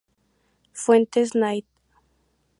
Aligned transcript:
Fuentes 0.73 1.35
Knight. 1.35 1.67